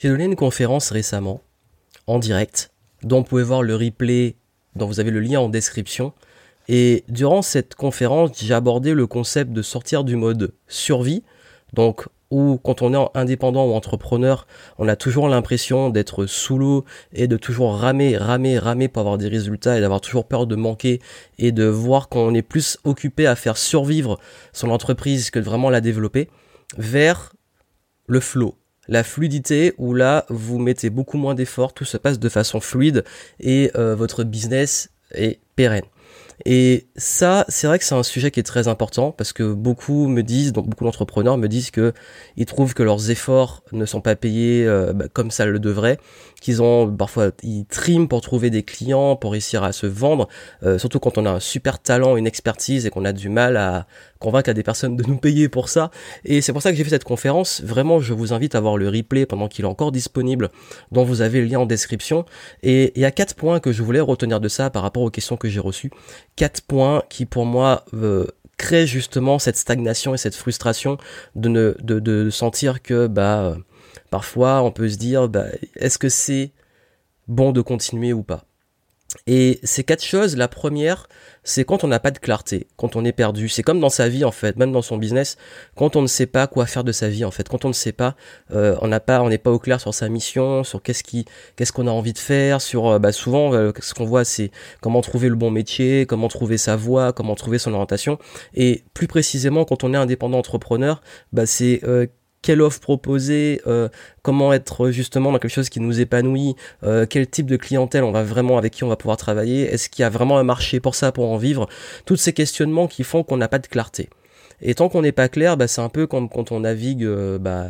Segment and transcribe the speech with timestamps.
[0.00, 1.42] J'ai donné une conférence récemment,
[2.06, 2.70] en direct,
[3.02, 4.36] dont vous pouvez voir le replay,
[4.74, 6.14] dont vous avez le lien en description.
[6.68, 11.22] Et durant cette conférence, j'ai abordé le concept de sortir du mode survie,
[11.74, 14.46] donc où quand on est indépendant ou entrepreneur,
[14.78, 19.18] on a toujours l'impression d'être sous l'eau et de toujours ramer, ramer, ramer pour avoir
[19.18, 21.02] des résultats et d'avoir toujours peur de manquer
[21.36, 24.18] et de voir qu'on est plus occupé à faire survivre
[24.54, 26.30] son entreprise que de vraiment la développer,
[26.78, 27.34] vers
[28.06, 28.54] le flow,
[28.90, 33.04] la fluidité où là vous mettez beaucoup moins d'efforts, tout se passe de façon fluide
[33.38, 35.84] et euh, votre business est pérenne.
[36.46, 40.06] Et ça, c'est vrai que c'est un sujet qui est très important parce que beaucoup
[40.08, 41.92] me disent, donc beaucoup d'entrepreneurs me disent que
[42.36, 45.98] ils trouvent que leurs efforts ne sont pas payés euh, bah, comme ça le devrait,
[46.40, 50.28] qu'ils ont parfois ils triment pour trouver des clients, pour réussir à se vendre,
[50.62, 53.56] euh, surtout quand on a un super talent, une expertise et qu'on a du mal
[53.56, 53.86] à
[54.20, 55.90] convaincre à des personnes de nous payer pour ça.
[56.24, 57.62] Et c'est pour ça que j'ai fait cette conférence.
[57.62, 60.50] Vraiment, je vous invite à voir le replay pendant qu'il est encore disponible,
[60.92, 62.24] dont vous avez le lien en description.
[62.62, 65.10] Et il y a quatre points que je voulais retenir de ça par rapport aux
[65.10, 65.90] questions que j'ai reçues.
[66.36, 70.98] Quatre points qui pour moi euh, créent justement cette stagnation et cette frustration
[71.34, 73.56] de ne de, de sentir que bah
[74.10, 76.52] parfois on peut se dire bah, est-ce que c'est
[77.28, 78.44] bon de continuer ou pas?
[79.26, 81.08] Et ces quatre choses, la première,
[81.42, 83.48] c'est quand on n'a pas de clarté, quand on est perdu.
[83.48, 85.36] C'est comme dans sa vie en fait, même dans son business,
[85.74, 87.74] quand on ne sait pas quoi faire de sa vie en fait, quand on ne
[87.74, 88.14] sait pas,
[88.52, 91.24] euh, on n'a pas, on n'est pas au clair sur sa mission, sur qu'est-ce qui,
[91.56, 94.52] qu'est-ce qu'on a envie de faire, sur, euh, bah souvent euh, ce qu'on voit c'est
[94.80, 98.18] comment trouver le bon métier, comment trouver sa voie, comment trouver son orientation.
[98.54, 101.80] Et plus précisément, quand on est indépendant entrepreneur, bah c'est
[102.42, 103.88] quelle offre proposer, euh,
[104.22, 108.12] comment être justement dans quelque chose qui nous épanouit, euh, quel type de clientèle on
[108.12, 110.80] va vraiment avec qui on va pouvoir travailler, est-ce qu'il y a vraiment un marché
[110.80, 111.68] pour ça pour en vivre,
[112.06, 114.08] tous ces questionnements qui font qu'on n'a pas de clarté.
[114.62, 117.38] Et tant qu'on n'est pas clair, bah, c'est un peu comme quand on navigue euh,
[117.38, 117.68] bah,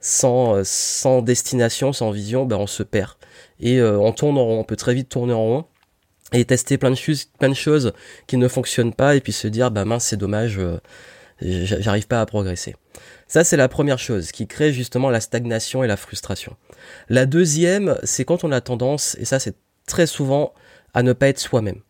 [0.00, 3.12] sans, sans destination, sans vision, bah, on se perd.
[3.60, 5.64] Et on tourne on peut très vite tourner en rond
[6.34, 7.94] et tester plein de choses, plein de choses
[8.26, 10.60] qui ne fonctionnent pas et puis se dire bah mince c'est dommage,
[11.40, 12.76] j'arrive pas à progresser.
[13.28, 16.56] Ça, c'est la première chose qui crée justement la stagnation et la frustration.
[17.08, 20.52] La deuxième, c'est quand on a tendance, et ça c'est très souvent,
[20.94, 21.80] à ne pas être soi-même.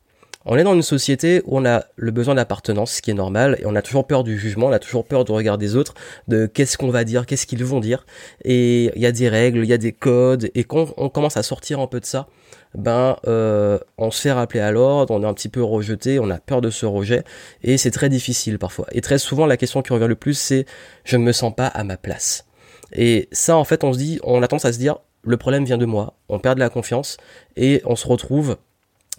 [0.48, 3.56] On est dans une société où on a le besoin d'appartenance, ce qui est normal,
[3.60, 5.94] et on a toujours peur du jugement, on a toujours peur du regard des autres,
[6.28, 8.06] de qu'est-ce qu'on va dire, qu'est-ce qu'ils vont dire.
[8.44, 11.36] Et il y a des règles, il y a des codes, et quand on commence
[11.36, 12.28] à sortir un peu de ça,
[12.76, 16.30] ben euh, on se fait rappeler à l'ordre, on est un petit peu rejeté, on
[16.30, 17.24] a peur de ce rejet,
[17.62, 18.86] et c'est très difficile parfois.
[18.92, 20.66] Et très souvent, la question qui revient le plus, c'est
[21.04, 22.46] je ne me sens pas à ma place.
[22.92, 25.64] Et ça, en fait, on se dit, on a tendance à se dire, le problème
[25.64, 27.16] vient de moi, on perd de la confiance,
[27.56, 28.56] et on se retrouve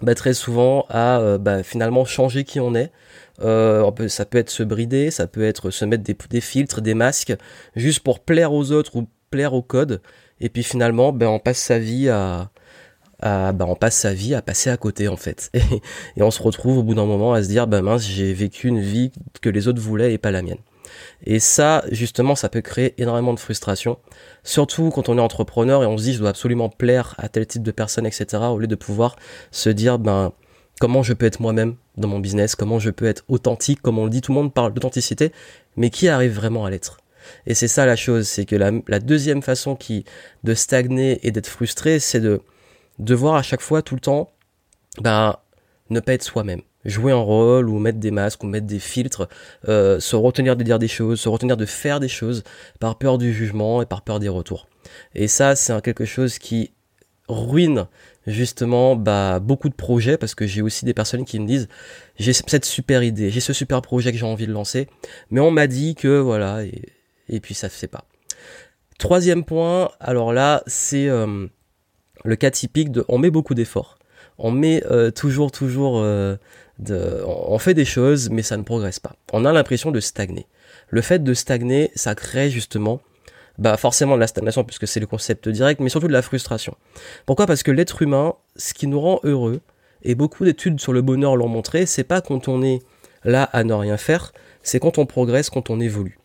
[0.01, 2.91] bah, très souvent à euh, bah, finalement changer qui on est.
[3.41, 6.94] Euh, peut, ça peut être se brider, ça peut être se mettre des, filtres, des
[6.94, 7.35] masques,
[7.75, 10.01] juste pour plaire aux autres ou plaire au code.
[10.40, 12.50] Et puis finalement, ben, on passe sa vie à,
[13.19, 15.51] à ben, on passe sa vie à passer à côté en fait.
[16.17, 18.67] Et, on se retrouve au bout d'un moment à se dire, ben mince, j'ai vécu
[18.67, 19.11] une vie
[19.41, 20.59] que les autres voulaient et pas la mienne.
[21.25, 23.97] Et ça, justement, ça peut créer énormément de frustration.
[24.44, 27.45] Surtout quand on est entrepreneur et on se dit je dois absolument plaire à tel
[27.45, 28.44] type de personne, etc.
[28.50, 29.16] Au lieu de pouvoir
[29.51, 30.31] se dire ben
[30.79, 34.05] comment je peux être moi-même dans mon business, comment je peux être authentique, comme on
[34.05, 35.31] le dit, tout le monde parle d'authenticité,
[35.75, 36.99] mais qui arrive vraiment à l'être
[37.47, 40.05] Et c'est ça la chose, c'est que la, la, deuxième façon qui
[40.44, 42.41] de stagner et d'être frustré, c'est de
[43.00, 44.31] devoir à chaque fois tout le temps
[45.00, 45.38] ben
[45.90, 49.28] ne pas être soi-même jouer un rôle ou mettre des masques ou mettre des filtres,
[49.68, 52.44] euh, se retenir de dire des choses, se retenir de faire des choses
[52.80, 54.68] par peur du jugement et par peur des retours.
[55.13, 56.72] Et ça, c'est quelque chose qui
[57.28, 57.88] ruine
[58.25, 61.68] justement bah, beaucoup de projets parce que j'ai aussi des personnes qui me disent
[62.18, 64.88] j'ai cette super idée, j'ai ce super projet que j'ai envie de lancer,
[65.29, 66.64] mais on m'a dit que voilà
[67.29, 68.06] et, puis ça ne fait pas.
[68.97, 71.47] Troisième point, alors là c'est euh,
[72.23, 73.97] le cas typique de on met beaucoup d'efforts,
[74.38, 76.35] on met euh, toujours toujours euh,
[76.89, 79.16] on fait des choses, mais ça ne progresse pas.
[79.33, 80.45] On a l'impression de stagner.
[80.89, 83.01] Le fait de stagner, ça crée justement
[83.57, 86.75] bah forcément de la stagnation puisque c'est le concept direct, mais surtout de la frustration.
[87.25, 87.47] Pourquoi?
[87.47, 89.61] Parce que l'être humain, ce qui nous rend heureux,
[90.03, 92.81] et beaucoup d'études sur le bonheur l'ont montré, c'est pas quand on est
[93.23, 94.31] là à ne rien faire,
[94.61, 96.19] c'est quand on progresse, quand on évolue.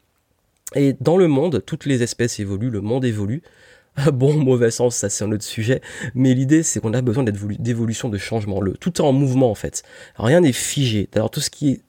[0.75, 3.43] Et dans le monde, toutes les espèces évoluent, le monde évolue,
[4.13, 5.81] bon, mauvais sens, ça c'est un autre sujet,
[6.15, 8.61] mais l'idée c'est qu'on a besoin d'évolution, de changement.
[8.61, 9.83] Le, tout est en mouvement en fait.
[10.17, 11.09] Rien n'est figé.
[11.15, 11.83] Alors tout ce qui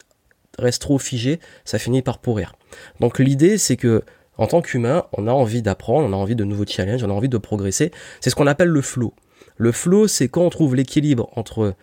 [0.60, 2.56] reste trop figé, ça finit par pourrir.
[3.00, 4.04] Donc l'idée c'est que
[4.38, 7.14] en tant qu'humain, on a envie d'apprendre, on a envie de nouveaux challenges, on a
[7.14, 7.92] envie de progresser.
[8.20, 9.14] C'est ce qu'on appelle le flow.
[9.58, 11.76] Le flow, c'est quand on trouve l'équilibre entre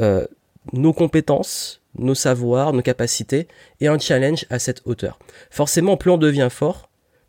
[0.00, 0.26] euh,
[0.72, 3.46] nos compétences, nos savoirs, nos capacités
[3.80, 5.18] et un challenge à cette hauteur.
[5.50, 6.87] Forcément, plus on devient fort,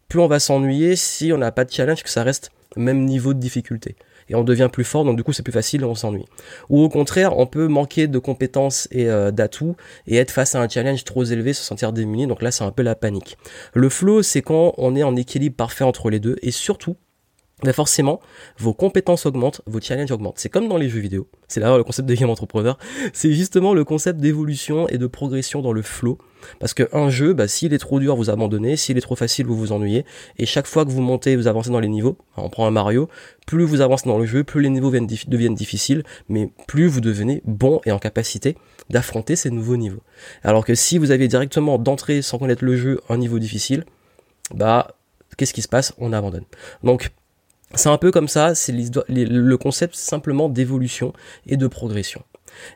[0.10, 3.34] plus on va s'ennuyer si on n'a pas de challenge, que ça reste même niveau
[3.34, 3.96] de difficulté.
[4.30, 6.26] Et on devient plus fort, donc du coup c'est plus facile on s'ennuie.
[6.70, 9.76] Ou au contraire, on peut manquer de compétences et euh, d'atouts
[10.06, 12.72] et être face à un challenge trop élevé, se sentir démuni, donc là c'est un
[12.72, 13.38] peu la panique.
[13.74, 16.96] Le flow, c'est quand on est en équilibre parfait entre les deux, et surtout,
[17.64, 18.22] ben forcément,
[18.58, 20.40] vos compétences augmentent, vos challenges augmentent.
[20.40, 21.28] C'est comme dans les jeux vidéo.
[21.50, 22.78] C'est d'ailleurs le concept de game entrepreneur.
[23.14, 26.18] C'est justement le concept d'évolution et de progression dans le flow.
[26.60, 28.78] Parce qu'un jeu, bah, s'il est trop dur, vous abandonnez.
[28.78, 30.06] S'il est trop facile, vous vous ennuyez.
[30.38, 32.18] Et chaque fois que vous montez, vous avancez dans les niveaux.
[32.38, 33.10] On prend un Mario.
[33.46, 36.04] Plus vous avancez dans le jeu, plus les niveaux deviennent difficiles.
[36.30, 38.56] Mais plus vous devenez bon et en capacité
[38.90, 40.02] d'affronter ces nouveaux niveaux.
[40.44, 43.84] Alors que si vous aviez directement d'entrée, sans connaître le jeu, un niveau difficile,
[44.54, 44.96] bah,
[45.36, 45.94] qu'est-ce qui se passe?
[45.98, 46.46] On abandonne.
[46.84, 47.12] Donc,
[47.76, 48.74] c'est un peu comme ça, c'est
[49.08, 51.14] le concept simplement d'évolution
[51.48, 52.24] et de progression.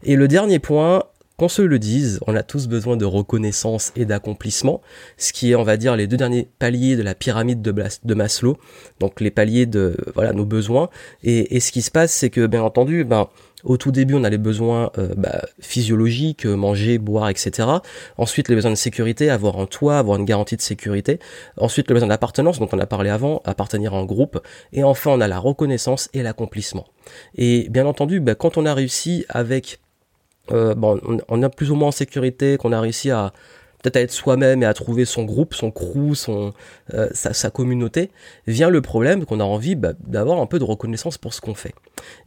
[0.03, 1.03] Et le dernier point,
[1.37, 4.81] qu'on se le dise, on a tous besoin de reconnaissance et d'accomplissement,
[5.17, 8.57] ce qui est, on va dire, les deux derniers paliers de la pyramide de, Maslow,
[8.99, 10.89] donc les paliers de voilà nos besoins.
[11.23, 13.29] Et, ce qui se passe, c'est que bien entendu, ben
[13.63, 17.67] au tout début, on a les besoins euh, bah, physiologiques, manger, boire, etc.
[18.17, 21.19] Ensuite, les besoins de sécurité, avoir un toit, avoir une garantie de sécurité.
[21.57, 24.41] Ensuite, les besoins d'appartenance, dont on a parlé avant, appartenir à un groupe.
[24.73, 26.85] Et enfin, on a la reconnaissance et l'accomplissement.
[27.35, 29.79] Et bien entendu, bah, quand on a réussi avec...
[30.51, 30.99] Euh, bon,
[31.29, 33.33] on a plus ou moins en sécurité, qu'on a réussi à
[33.83, 36.53] peut-être à être soi-même et à trouver son groupe, son crew, son,
[36.93, 38.09] euh, sa, communauté,
[38.47, 41.53] vient le problème qu'on a envie bah, d'avoir un peu de reconnaissance pour ce qu'on
[41.53, 41.75] fait.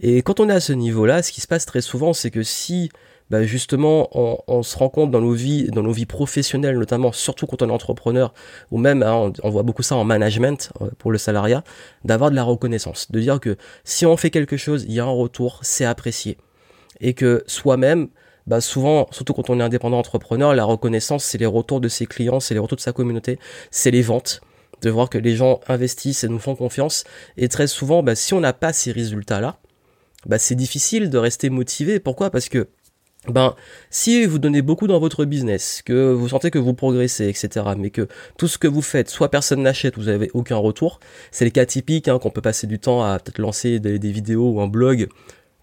[0.00, 2.42] Et quand on est à ce niveau-là, ce qui se passe très souvent, c'est que
[2.42, 2.90] si
[3.30, 4.08] bah, justement
[4.46, 7.68] on, se rend compte dans nos vies, dans nos vies professionnelles notamment, surtout quand on
[7.68, 8.32] est entrepreneur,
[8.70, 11.64] ou même hein, on, voit beaucoup ça en management euh, pour le salariat,
[12.04, 15.04] d'avoir de la reconnaissance, de dire que si on fait quelque chose, il y a
[15.04, 16.36] un retour, c'est apprécié,
[17.00, 18.08] et que soi-même
[18.46, 22.06] bah souvent, surtout quand on est indépendant entrepreneur, la reconnaissance, c'est les retours de ses
[22.06, 23.40] clients, c'est les retours de sa communauté,
[23.72, 24.40] c'est les ventes,
[24.82, 27.04] de voir que les gens investissent et nous font confiance.
[27.36, 29.58] Et très souvent, bah, si on n'a pas ces résultats-là,
[30.26, 31.98] bah, c'est difficile de rester motivé.
[31.98, 32.30] Pourquoi?
[32.30, 32.68] Parce que
[33.28, 33.56] ben,
[33.90, 37.90] si vous donnez beaucoup dans votre business, que vous sentez que vous progressez, etc., mais
[37.90, 38.06] que
[38.38, 41.00] tout ce que vous faites, soit personne n'achète, vous n'avez aucun retour,
[41.32, 44.50] c'est le cas typique hein, qu'on peut passer du temps à peut-être lancer des, vidéos
[44.50, 45.08] ou un blog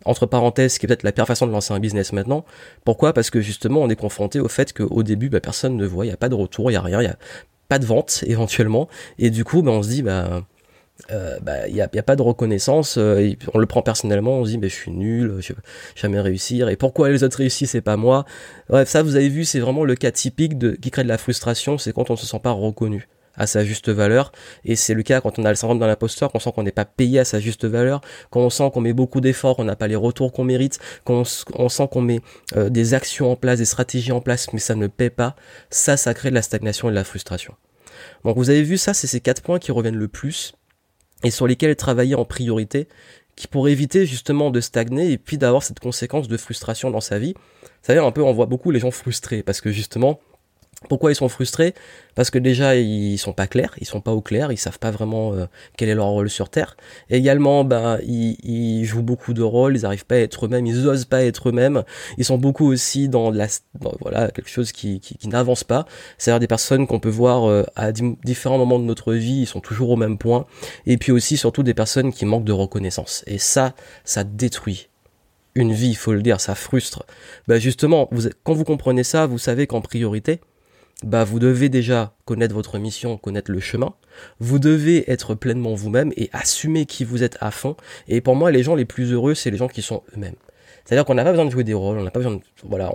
[0.05, 2.45] entre parenthèses, qui est peut-être la pire façon de lancer un business maintenant.
[2.85, 3.13] Pourquoi?
[3.13, 6.09] Parce que justement, on est confronté au fait qu'au début, bah, personne ne voit, il
[6.09, 7.17] n'y a pas de retour, il n'y a rien, il n'y a
[7.69, 8.87] pas de vente éventuellement.
[9.19, 10.43] Et du coup, bah, on se dit, bah,
[11.11, 14.57] euh, bah, il a, pas de reconnaissance, euh, on le prend personnellement, on se dit
[14.57, 15.59] mais je suis nul, je vais
[15.95, 18.25] jamais réussir, et pourquoi les autres réussissent et pas moi?
[18.69, 21.77] Bref, ça vous avez vu, c'est vraiment le cas typique qui crée de la frustration,
[21.77, 24.31] c'est quand on ne se sent pas reconnu à sa juste valeur.
[24.65, 26.71] Et c'est le cas quand on a le syndrome d'un imposteur, qu'on sent qu'on n'est
[26.71, 29.75] pas payé à sa juste valeur, quand on sent qu'on met beaucoup d'efforts, qu'on n'a
[29.75, 32.21] pas les retours qu'on mérite, qu'on on sent qu'on met
[32.55, 35.35] euh, des actions en place, des stratégies en place, mais ça ne paie pas.
[35.69, 37.55] Ça, ça crée de la stagnation et de la frustration.
[38.23, 40.53] Donc vous avez vu ça, c'est ces quatre points qui reviennent le plus
[41.23, 42.87] et sur lesquels travailler en priorité
[43.35, 47.17] qui pour éviter justement de stagner et puis d'avoir cette conséquence de frustration dans sa
[47.17, 47.33] vie.
[47.33, 50.19] Vous savez, un peu, on voit beaucoup les gens frustrés parce que justement,
[50.89, 51.73] pourquoi ils sont frustrés?
[52.15, 54.91] Parce que déjà ils sont pas clairs, ils sont pas au clair, ils savent pas
[54.91, 55.45] vraiment euh,
[55.77, 56.77] quel est leur rôle sur Terre.
[57.09, 61.05] Également, ben ils, jouent beaucoup de rôles, ils arrivent pas à être eux-mêmes, ils osent
[61.05, 61.83] pas être eux-mêmes.
[62.17, 63.47] Ils sont beaucoup aussi dans la,
[64.01, 65.85] voilà quelque chose qui, qui, n'avance pas.
[66.17, 69.61] C'est-à-dire des personnes qu'on peut voir euh, à différents moments de notre vie, ils sont
[69.61, 70.45] toujours au même point.
[70.85, 73.23] Et puis aussi surtout des personnes qui manquent de reconnaissance.
[73.25, 74.89] Et ça, ça détruit
[75.55, 77.05] une vie, il faut le dire, ça frustre.
[77.47, 78.09] Ben justement,
[78.43, 80.39] quand vous comprenez ça, vous savez qu'en priorité,
[81.03, 83.93] bah vous devez déjà connaître votre mission, connaître le chemin.
[84.39, 87.75] Vous devez être pleinement vous-même et assumer qui vous êtes à fond.
[88.07, 90.35] Et pour moi, les gens les plus heureux, c'est les gens qui sont eux-mêmes.
[90.85, 92.91] C'est-à-dire qu'on n'a pas besoin de jouer des rôles, on n'a pas besoin de, voilà,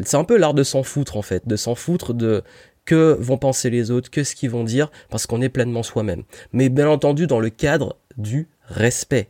[0.00, 2.42] c'est un peu l'art de s'en foutre en fait, de s'en foutre de
[2.84, 6.22] que vont penser les autres, que ce qu'ils vont dire, parce qu'on est pleinement soi-même.
[6.52, 9.28] Mais bien entendu dans le cadre du respect.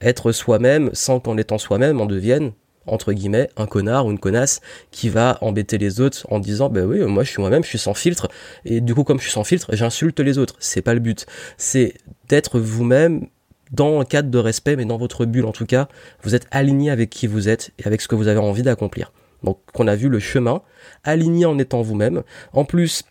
[0.00, 2.52] Être soi-même sans qu'en étant soi-même on devienne
[2.88, 6.84] entre guillemets, un connard ou une connasse qui va embêter les autres en disant, ben
[6.84, 8.28] oui, moi je suis moi-même, je suis sans filtre,
[8.64, 10.56] et du coup, comme je suis sans filtre, j'insulte les autres.
[10.58, 11.26] C'est pas le but.
[11.56, 11.94] C'est
[12.28, 13.26] d'être vous-même
[13.70, 15.88] dans un cadre de respect, mais dans votre bulle en tout cas,
[16.22, 19.12] vous êtes aligné avec qui vous êtes et avec ce que vous avez envie d'accomplir.
[19.42, 20.62] Donc, on a vu le chemin,
[21.04, 22.22] aligné en étant vous-même.
[22.52, 23.04] En plus,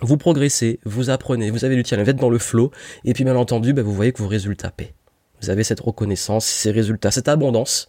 [0.00, 2.70] vous progressez, vous apprenez, vous avez du challenge, vous êtes dans le flow,
[3.04, 4.94] et puis bien entendu, ben, vous voyez que vos résultats paient.
[5.40, 7.86] Vous avez cette reconnaissance, ces résultats, cette abondance,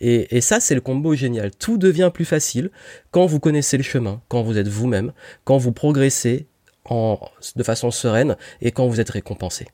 [0.00, 1.50] et, ça, c'est le combo génial.
[1.52, 2.70] Tout devient plus facile
[3.10, 5.12] quand vous connaissez le chemin, quand vous êtes vous-même,
[5.44, 6.46] quand vous progressez
[6.90, 9.66] de façon sereine et quand vous êtes récompensé.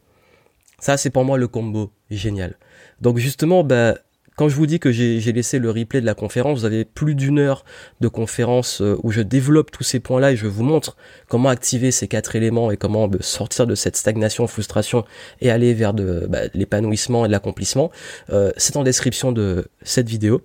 [0.78, 2.56] Ça, c'est pour moi le combo génial.
[3.00, 3.98] Donc justement, bah,
[4.40, 7.14] quand je vous dis que j'ai laissé le replay de la conférence, vous avez plus
[7.14, 7.62] d'une heure
[8.00, 10.96] de conférence euh, où je développe tous ces points-là et je vous montre
[11.28, 15.04] comment activer ces quatre éléments et comment bah, sortir de cette stagnation, frustration
[15.42, 17.90] et aller vers de bah, l'épanouissement et de l'accomplissement.
[18.30, 20.40] Euh, c'est en description de cette vidéo.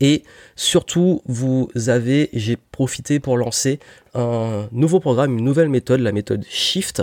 [0.00, 0.22] Et
[0.56, 3.78] surtout, vous avez, j'ai profité pour lancer
[4.14, 7.02] un nouveau programme, une nouvelle méthode, la méthode Shift,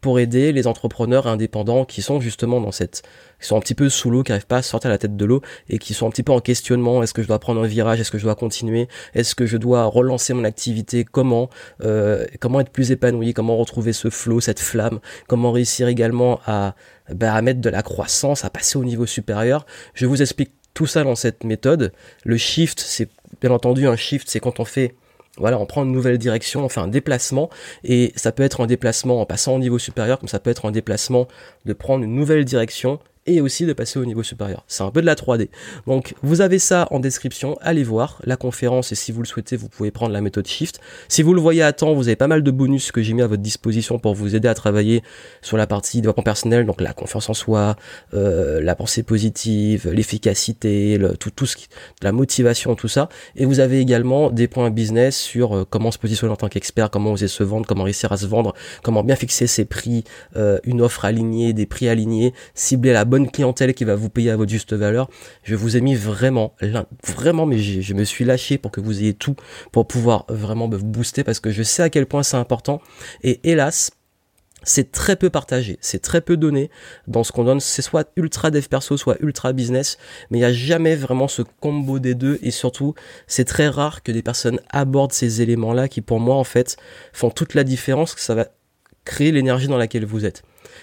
[0.00, 3.02] pour aider les entrepreneurs indépendants qui sont justement dans cette,
[3.40, 5.24] qui sont un petit peu sous l'eau, qui n'arrivent pas à sortir la tête de
[5.24, 7.02] l'eau et qui sont un petit peu en questionnement.
[7.02, 8.00] Est-ce que je dois prendre un virage?
[8.00, 8.88] Est-ce que je dois continuer?
[9.14, 11.04] Est-ce que je dois relancer mon activité?
[11.04, 11.48] Comment
[11.82, 13.32] euh, Comment être plus épanoui?
[13.32, 15.00] Comment retrouver ce flow, cette flamme?
[15.28, 16.74] Comment réussir également à,
[17.14, 19.64] bah, à mettre de la croissance, à passer au niveau supérieur?
[19.94, 21.92] Je vous explique tout ça dans cette méthode.
[22.24, 23.10] Le shift, c'est
[23.42, 24.94] bien entendu un shift, c'est quand on fait
[25.36, 27.50] voilà, on prend une nouvelle direction, on fait un déplacement,
[27.84, 30.64] et ça peut être un déplacement en passant au niveau supérieur, comme ça peut être
[30.64, 31.28] un déplacement
[31.66, 34.64] de prendre une nouvelle direction et aussi de passer au niveau supérieur.
[34.66, 35.48] C'est un peu de la 3D.
[35.86, 39.56] Donc vous avez ça en description, allez voir la conférence et si vous le souhaitez,
[39.56, 40.80] vous pouvez prendre la méthode Shift.
[41.08, 43.22] Si vous le voyez à temps, vous avez pas mal de bonus que j'ai mis
[43.22, 45.02] à votre disposition pour vous aider à travailler
[45.42, 47.76] sur la partie développement personnel, donc la confiance en soi,
[48.14, 51.68] euh, la pensée positive, l'efficacité, tout, tout ce qui,
[52.02, 53.08] la motivation, tout ça.
[53.36, 56.90] Et vous avez également des points business sur euh, comment se positionner en tant qu'expert,
[56.90, 60.04] comment oser se vendre, comment réussir à se vendre, comment bien fixer ses prix,
[60.36, 64.30] euh, une offre alignée, des prix alignés, cibler la bonne clientèle qui va vous payer
[64.30, 65.10] à votre juste valeur.
[65.42, 66.54] Je vous ai mis vraiment,
[67.04, 69.36] vraiment, mais je me suis lâché pour que vous ayez tout
[69.72, 72.80] pour pouvoir vraiment vous booster parce que je sais à quel point c'est important.
[73.22, 73.90] Et hélas,
[74.62, 76.70] c'est très peu partagé, c'est très peu donné
[77.06, 79.96] dans ce qu'on donne, c'est soit ultra dev perso, soit ultra business,
[80.30, 82.94] mais il n'y a jamais vraiment ce combo des deux et surtout
[83.26, 86.76] c'est très rare que des personnes abordent ces éléments-là qui pour moi en fait
[87.12, 88.48] font toute la différence, que ça va
[89.04, 90.42] créer l'énergie dans laquelle vous êtes.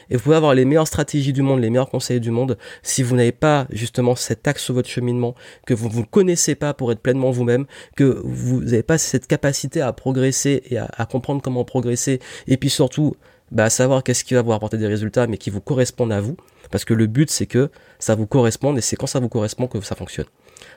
[0.09, 3.03] Et vous pouvez avoir les meilleures stratégies du monde, les meilleurs conseils du monde, si
[3.03, 6.91] vous n'avez pas justement cet axe sur votre cheminement, que vous ne connaissez pas pour
[6.91, 7.65] être pleinement vous-même,
[7.95, 12.69] que vous n'avez pas cette capacité à progresser et à, comprendre comment progresser, et puis
[12.69, 13.15] surtout
[13.51, 16.21] bah, à savoir qu'est-ce qui va vous apporter des résultats, mais qui vous correspondent à
[16.21, 16.35] vous.
[16.69, 19.67] Parce que le but, c'est que ça vous corresponde et c'est quand ça vous correspond
[19.67, 20.25] que ça fonctionne.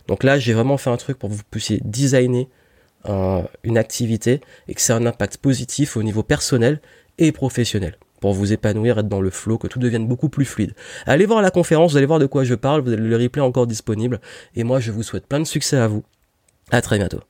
[0.06, 2.48] Donc là, j'ai vraiment fait un truc pour que vous puissiez designer
[3.64, 6.80] une activité et que c'est un impact positif au niveau personnel
[7.18, 10.74] et professionnel pour vous épanouir, être dans le flow, que tout devienne beaucoup plus fluide.
[11.06, 13.42] Allez voir la conférence, vous allez voir de quoi je parle, vous avez le replay
[13.42, 14.20] encore disponible.
[14.54, 16.04] Et moi, je vous souhaite plein de succès à vous.
[16.70, 17.20] À très bientôt.